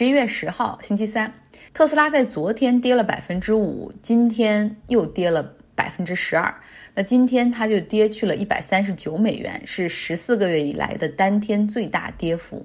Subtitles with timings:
[0.00, 1.30] 十一月十号，星期三，
[1.74, 5.42] 特斯拉在昨天跌了百分之五，今天又跌了
[5.74, 6.54] 百分之十二。
[6.94, 12.64] 那今天它就跌去了一百三十九美元，是十四个月以来的单天最大跌幅。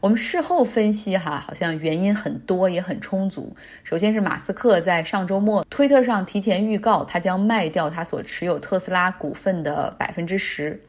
[0.00, 3.54] 我们事后分析，哈，好像原因很多，也很充足。
[3.84, 10.82] 首先是马斯克在上周末推特上提前预告，他将卖掉他所持有特斯拉股份的百分之十。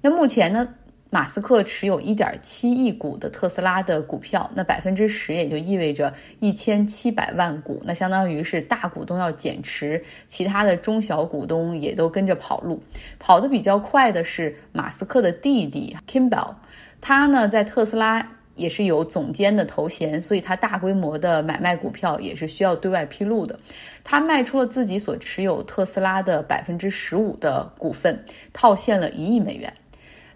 [0.00, 0.66] 那目前呢，
[1.10, 12.82] 马斯克持有一点七亿股的特斯拉的股票，那百分之十也就意味着一千七百万股，那相当于是大股东要减持，其他的中小股东也都跟着跑路。
[13.18, 16.54] 跑得比较快的是马斯克的弟弟 Kimball，
[17.00, 18.32] 他呢在特斯拉。
[18.58, 23.56] 也是有总监的头衔，所以他大规模的买卖股票也是需要对外披露的。
[24.02, 29.72] 他卖出了自己所持有特斯拉的百分之十五的股份，套现了一亿美元。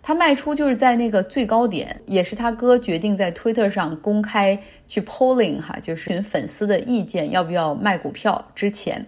[0.02, 9.06] 他卖出就是在那个最高点，也是他哥决定在推特上公开去 polling 哈，就是询粉丝的意见，要不要卖股票之前。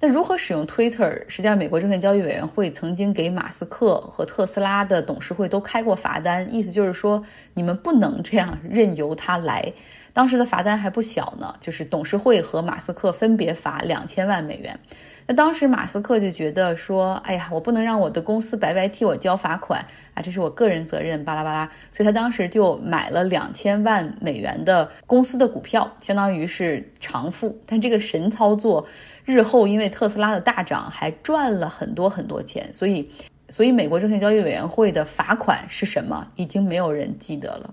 [0.00, 1.24] 那如何使用 Twitter？
[1.28, 9.72] 实际上，美国证券交易委员会曾经给马斯克和特斯拉的董事会都开过罚单，意思就是说，你们不能这样任由他来。
[10.12, 14.78] 当时的罚单还不小呢，就是董事会和马斯克分别罚两千万美元。
[15.26, 21.70] 那当时马斯克就觉得说，哎呀，我不能让我的公司白白替我交罚款啊，这是我个人责任，巴拉巴拉。
[21.92, 27.58] 所以他当时就买了两千万美元的公司的股票，相当于是偿付。
[27.66, 28.86] 但这个神操作。
[29.26, 33.08] 日后因为特斯拉的大涨，还赚了很多很多钱，所以，
[33.48, 37.72] 所以美国证券交易委员会的罚款是什么，已经没有人记得了。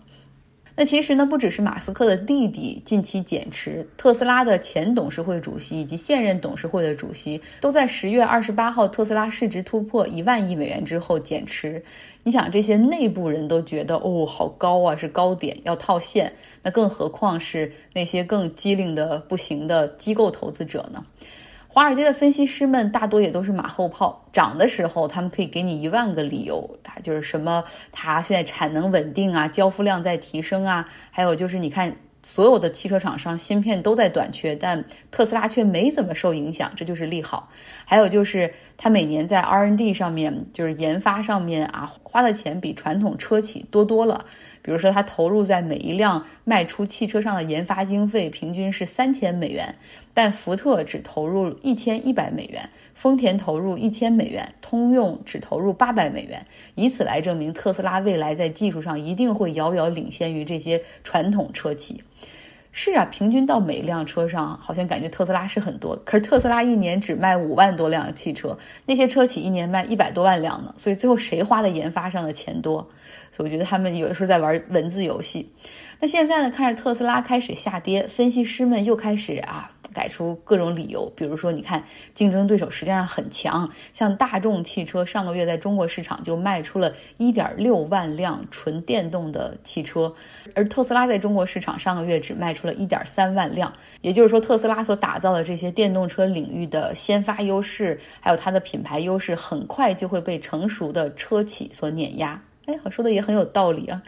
[0.81, 11.83] 那其实呢，不只是马斯克的弟弟近期减持，特斯拉的前董事会主席以及现任董事会的主席，都在十月二十八号特斯拉市值突破一万亿美元之后减持。
[12.23, 21.05] 你想，这些内部人都觉得哦，好高啊，是高点，要套现，那更何况是那些更机灵的不行的机构投资者呢？
[21.73, 37.49] 华尔街的分析师们大多也都是马后炮，涨的时候他们可以给你一万个理由，啊，就是什么它现在产能稳定啊，交付量在提升啊，还有就是你看所有的汽车厂商芯片都在短缺，但特斯拉却没怎么受影响，这就是利好。
[37.85, 44.25] 还有就是它每年在 R&D 上面，就是研发上面啊，花的钱比传统车企多多了。
[44.61, 49.75] 比如说，它投入在每一辆卖出汽车上的研发经费平均是三千美元，
[50.13, 56.45] 但福特只投入一千一百美元，丰田投入一千美元，通用只投入八百美元，
[56.75, 62.03] 以此来证明特斯拉未来在技术上一定会遥遥领先于这些传统车企。
[62.73, 72.77] 是啊，平均到每一辆车上，好像感觉特斯拉是很多，可是特斯拉一年只卖五万多辆汽车，那些车企一年卖一百多万辆呢，所以最后谁花的研发上的钱多？
[73.31, 75.51] 所以我觉得他们有的时候在玩文字游戏。
[75.99, 79.69] 那现在呢，看着特斯拉开始下跌，分析师们又开始啊。
[79.93, 90.13] 改出各种理由，比如说，你看竞争对手实际上很强，像大众汽车上个月在中国市场就卖出了一点六万辆纯电动的汽车，
[90.55, 93.71] 而特斯拉在中国市场上个月只卖出了一点三万辆。
[94.01, 102.41] 也就是说，特斯拉所打造的这些电动车领域的先发优势，还有它的品牌优势，很快就会被成熟的车企所碾压。
[102.65, 104.01] 哎，好说的也很有道理啊。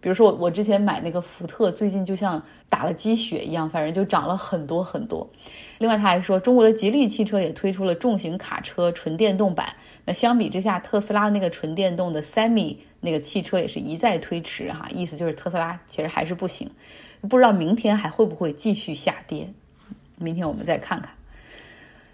[0.00, 5.28] 比如说我我之前买那个福特，最近就像打了鸡血一样，反正就涨了很多很多。
[5.78, 9.74] 另外他还说，中国的吉利汽车也推出了重型卡车纯电动版。
[10.04, 16.70] 那相比之下，特斯拉那个纯电动的 Semi 那个汽车也是一再推迟哈，意思就是特斯拉其实还是不行。
[17.22, 19.50] 不知道明天还会不会继续下跌？
[20.16, 21.10] 明天我们再看看。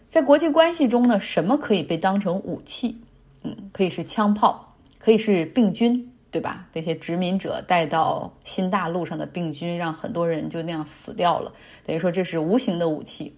[0.09, 2.97] 在国际关系中呢，什么可以被当成武器？
[3.43, 4.72] 嗯，可以是枪炮，
[5.03, 6.09] 可以是病菌。
[6.33, 6.67] 对吧？
[6.73, 11.53] 那些殖民者带到新大陆上的病菌，让很多人就那样死掉了。
[11.85, 13.31] 等于说这是无形的武器。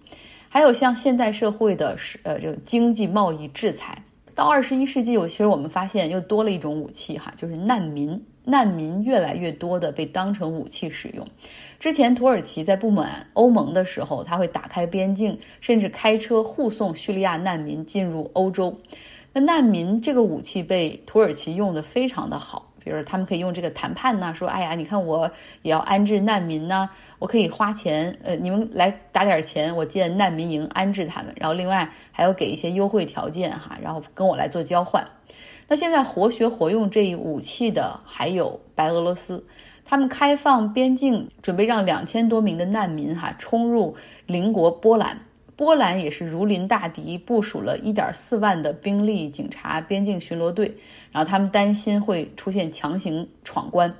[0.47, 4.01] 还有像现代社会的呃这个经济贸易制裁。
[4.33, 8.17] 到二十一世纪，我其实我们发现又多了一种武器哈，就是难民。
[8.45, 11.27] 难民越来越多的被当成武器使用。
[11.77, 18.73] 之前土耳其在不满欧盟的时候，他会打开边境，甚至开车护送叙利亚难民进入欧洲。
[19.37, 22.71] 那难民这个武器被土耳其用的非常的好。
[22.81, 25.29] 比如他们可以用这个谈判呢，说，哎呀，你看我
[25.63, 26.87] 也要安置难民呢，
[27.19, 35.05] 我可以花钱，呃，你们来打点钱，我建难民营安置他们，然后另外还要给一些优惠条件哈，然后跟我来做交换。
[35.67, 39.43] 那现在活学活用这一武器的还有白俄罗斯，
[39.83, 43.97] 他们开放边境，准备让两千多名的难民哈冲入
[44.27, 45.19] 邻国波兰。
[45.55, 50.69] 波兰也是如临大敌，部署了一点四万的兵力、警察、边境巡逻队，
[51.11, 53.93] 然后他们担心会出现强行闯关。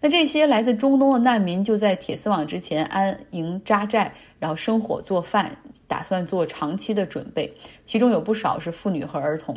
[0.00, 5.56] 那这些来自中东的难民就在铁丝网之前安营扎寨，然后生火做饭，
[5.86, 7.52] 打算做长期的准备。
[7.84, 9.56] 其中有不少是妇女和儿童。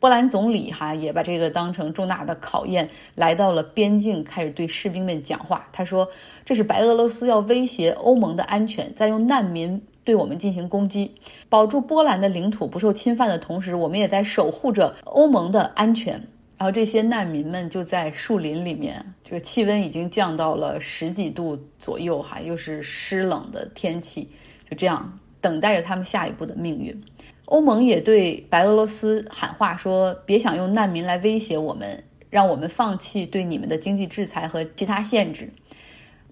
[0.00, 5.66] 波兰总理哈也把这个当成重大的考验，来到了边境，开始对士兵们讲话。
[5.72, 6.06] 他说
[6.44, 11.10] ：“这是白俄罗斯要威胁欧盟的安全，在用难民对我们进行攻击。
[11.48, 16.12] 保住波兰的领土不受侵犯的同时，我们也在守护着欧盟的安全。”
[16.56, 24.28] 然后这些难民们就在树林里面，这个气温已经降到了十几度左右，哈，又是湿冷的天气，
[24.70, 26.98] 就这样等待着他们下一步的命运。
[27.46, 35.52] 欧盟也对白俄罗斯喊话说：“别想用难民来威胁我们，让我们放弃对你们的经济制裁和其他限制。”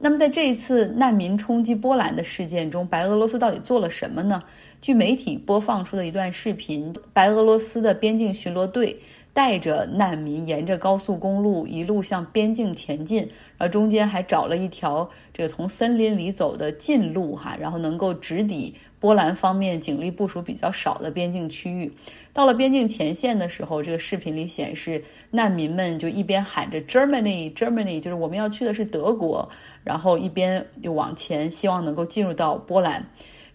[0.05, 4.43] 那么，在这一次难民冲击波兰的事件中，白俄罗斯到底做了什么呢？
[4.81, 9.01] 据媒体播放出的一段视频，白俄罗斯的边境巡逻队。
[9.33, 13.21] 带着难民沿着高速公路一路向边境前进，
[13.57, 21.93] 然后中间还找了一条这个从森林里走的近路哈，然后能够直抵波兰方面警力部署比较少的边境区域。
[22.35, 29.49] 到了边境前线的时候，这个视频里显示难民们就一边喊着 Germany Germany，就是我们要去的是德国，
[29.83, 33.07] 然后一边就往前，希望能够进入到波兰。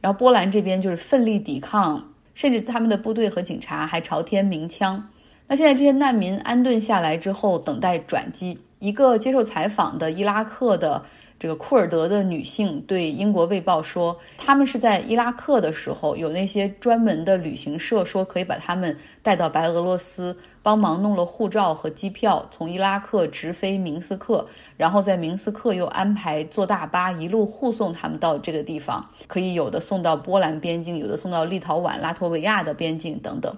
[0.01, 5.09] 然后波兰这边就是奋力抵抗，甚至他们的部队和警察还朝天鸣枪。
[5.47, 8.59] 那现在这些难民安顿下来之后，等待转机。
[8.79, 11.01] 一个接受采访的伊拉克的
[11.39, 24.45] 这个库尔德的女性对英国卫报说，他们是在伊拉克的时候，有那些专门的旅行社说可以把他们带到白俄罗斯，帮忙弄了护照和机票，从伊拉克直飞明斯克，
[24.75, 33.55] 然后在明斯克又安排坐大巴一路护送他们到这个地方，可以有的送到波兰边境，有的送到立陶宛、拉脱维亚的边境等等。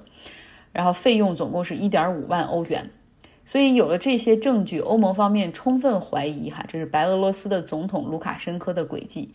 [0.71, 2.88] 然后费用总共是一点五万欧元，
[3.44, 9.30] 所以有了这些证据，欧盟方面充分怀疑哈，这是白俄罗斯的总统卢卡申科的诡计。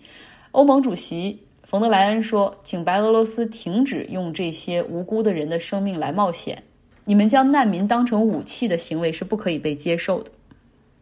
[0.53, 6.63] 欧盟主席冯德莱恩说：“请白俄罗斯停止用这些无辜的人的生命来冒险，
[7.05, 10.31] 你们将难民当成武器的行为是不可以被接受的。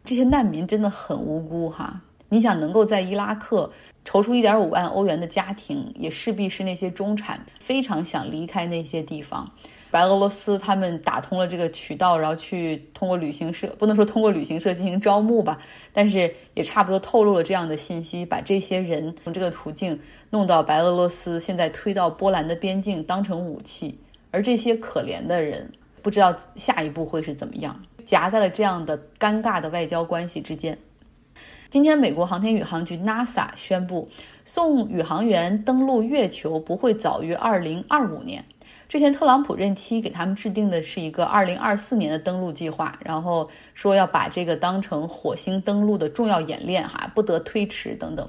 [0.03, 3.71] 这些难民真的很无辜哈，你想能够在伊拉克
[4.03, 9.47] 筹出一点五万欧元的家庭，也势必是那些中产非常想离开那些地方。”
[9.93, 15.59] 白俄罗斯他们打通了这个渠道，然后去通过旅行社，不能说通过旅行社进行招募吧，
[15.93, 19.99] 但是也差不多透露了这样的信息，把这些人从这个途径
[20.31, 23.95] 弄到白俄罗斯，现在推到波兰的边境当成武器，
[24.31, 30.75] 而这些可怜的人不知道下一步会是怎么样，夹在了这样的尴尬的外交关系之间。
[31.69, 34.09] 今天，美国航天宇航局 NASA 宣布，
[34.43, 38.43] 送宇航员登陆月球不会早于二零二五年。
[38.87, 48.27] 之前特朗普任期给他们制定的是一个二零二四年的登陆计划，然后说要把这个当成火星登陆的重要演练，哈，不得推迟等等。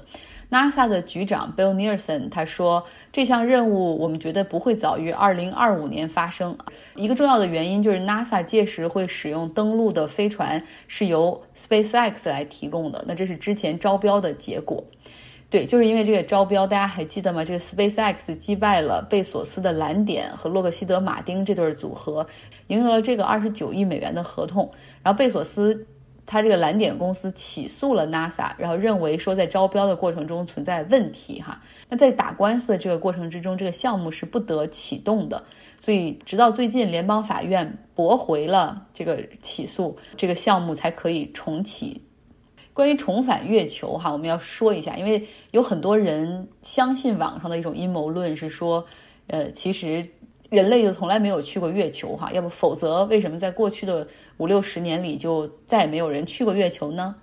[0.51, 6.55] NASA 的局长 Bill Nelson 他说，这项任务我们觉得不会早于二零二五年发生。
[6.95, 14.83] 一个重要的原因就是 NASA 届时会使用登陆的飞船是由 SpaceX 来提供的，那这是之前招标的结果。
[15.49, 17.45] 对，就是因为这个招标，大家还记得吗？
[17.45, 22.25] 这个 SpaceX 击败了贝索斯的蓝点和洛克希德马丁这对组合，
[22.67, 24.69] 赢得了这个二十九亿美元的合同。
[25.03, 25.85] 然后贝索斯
[26.25, 31.61] 他这个蓝点公司起诉了 NASA，然后认为说在招标的过程中存在问题哈。
[31.87, 35.41] 那在打官司的这个过程之中，这个项目是不得启动的。
[35.79, 42.01] 所以直到最近联邦法院驳回了这个起诉，这个项目才可以重启。
[42.75, 48.85] 关于重返月球，哈，我们要说一下，因为有很多人相信网上的一种阴谋论是说，
[49.27, 50.05] 呃，其实
[50.49, 54.05] 人类就从来没有去过月球，哈，要不否则为什么在过去的
[54.35, 57.15] 五六十年里就再也没有人去过月球呢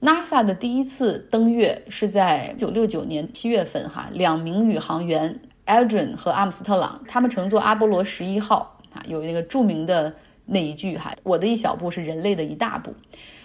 [0.00, 10.12] ？NASA 的第一次登月是在一九六九年七月份，哈，两名宇航员 Aldrin 和阿姆斯特朗，他们乘坐阿波罗十一号，啊，有那个著名的
[10.46, 12.92] 那一句，哈，我的一小步是人类的一大步。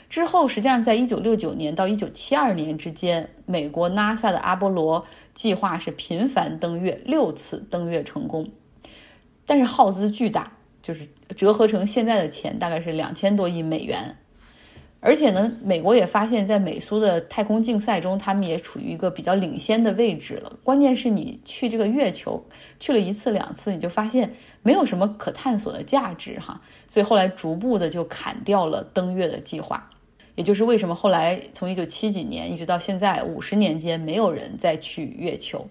[0.10, 8.50] 之后，实际上在1969年到1972年之间，美国 NASA 的阿波罗计划是频繁登月，六次登月成功，
[9.46, 14.16] 但是耗资巨大，就是折合成现在的钱大概是两千多亿美元。
[15.02, 20.58] 而且呢，美国也发现，在美苏的太空竞赛中，他们也处于一个比较领先的位置了。
[20.64, 22.44] 关键是你去这个月球
[22.80, 24.34] 去了一次两次，你就发现
[24.64, 26.60] 没有什么可探索的价值哈，
[26.90, 29.92] 所以后来逐步的就砍掉了登月的计划。
[30.36, 35.66] 也就是为什么后来从一九七几年一直到现在五十年间没有人再去月球，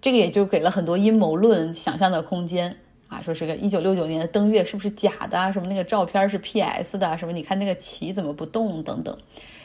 [0.00, 2.74] 这个也就给了很多阴谋论想象的空间
[3.08, 5.52] 啊，说是个一九六九年的登月是不是假的啊？
[5.52, 7.16] 什么那个照片是 P S 的？
[7.18, 8.82] 什么你看那个旗怎么不动？
[8.82, 9.16] 等等。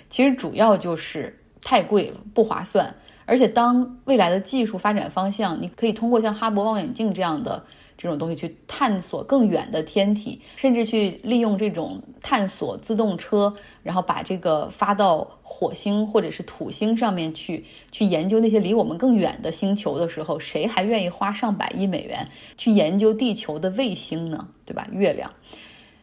[0.09, 2.93] 其实主要就是太贵了，不划算。
[3.25, 7.63] 而且当未来的技术发展方向，你可以通过像哈勃望远镜这样的。
[8.01, 13.53] 这种东西去探索更远的天体，甚至去利用这种探索自动车，
[13.83, 22.27] 然后把这个发到火星或者是土星上面去，去研究那些离我们更远的星球的时候，谁还愿意花上百亿美元
[22.57, 24.47] 去研究地球的卫星呢？
[24.65, 24.87] 对吧？
[24.91, 25.31] 月亮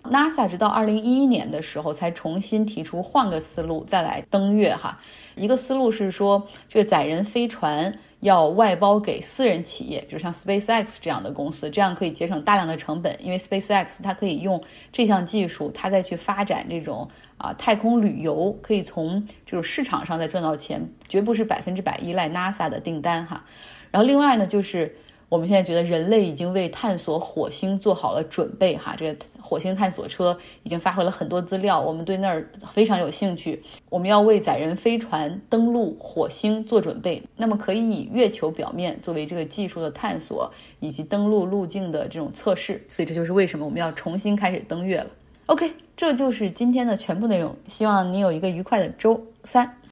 [0.05, 5.01] ，NASA 直到二零一一年的时候才重新提出换个思路再来登月哈。
[5.35, 7.99] 一个思路是说，这个载人飞船。
[8.21, 13.17] 要外包给私人企业，比如像 SpaceX 这样的公司，这样可以节省大量的成本。
[13.25, 23.45] 因为 SpaceX 它可以用这项技术，它再去发展这种啊太空旅游，可以从这种市场上再赚到钱，绝不是百分之百依赖 NASA 的订单哈。
[23.91, 24.97] 然后另外呢，就是。
[25.29, 33.63] 我们现在觉得人类已经为探索火星做好了准备，哈，这个火星探索车已经发回了很多资料，我们对那儿非常有兴趣。
[33.91, 42.83] 我们要为载人飞船登陆火星做准备，那么可以以月球表面作为这个技术的探索以及登陆路径的这种测试。
[42.91, 45.11] 所以这就是为什么我们要重新开始登月了。
[45.47, 49.79] OK，这就是今天的全部内容，希望你有一个愉快的周三。